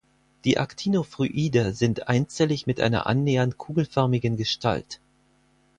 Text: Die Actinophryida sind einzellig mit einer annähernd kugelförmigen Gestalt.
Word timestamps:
Die 0.45 0.57
Actinophryida 0.57 1.73
sind 1.73 2.07
einzellig 2.07 2.65
mit 2.65 2.81
einer 2.81 3.05
annähernd 3.05 3.59
kugelförmigen 3.59 4.35
Gestalt. 4.35 4.99